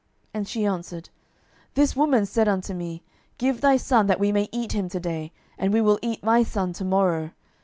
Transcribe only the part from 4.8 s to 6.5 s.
to day, and we will eat my